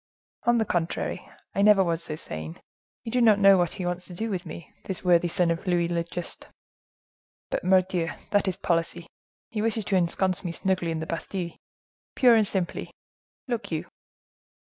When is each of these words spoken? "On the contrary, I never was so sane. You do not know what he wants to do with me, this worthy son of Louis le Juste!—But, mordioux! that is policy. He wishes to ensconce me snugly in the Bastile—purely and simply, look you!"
"On 0.47 0.57
the 0.57 0.65
contrary, 0.65 1.29
I 1.53 1.61
never 1.61 1.83
was 1.83 2.01
so 2.03 2.15
sane. 2.15 2.59
You 3.03 3.11
do 3.11 3.21
not 3.21 3.37
know 3.37 3.55
what 3.59 3.73
he 3.73 3.85
wants 3.85 4.07
to 4.07 4.15
do 4.15 4.31
with 4.31 4.47
me, 4.47 4.73
this 4.85 5.05
worthy 5.05 5.27
son 5.27 5.51
of 5.51 5.67
Louis 5.67 5.87
le 5.87 6.03
Juste!—But, 6.03 7.63
mordioux! 7.63 8.09
that 8.31 8.47
is 8.47 8.55
policy. 8.55 9.05
He 9.51 9.61
wishes 9.61 9.85
to 9.85 9.95
ensconce 9.95 10.43
me 10.43 10.53
snugly 10.53 10.89
in 10.89 11.01
the 11.01 11.05
Bastile—purely 11.05 12.37
and 12.39 12.47
simply, 12.47 12.89
look 13.47 13.71
you!" 13.71 13.85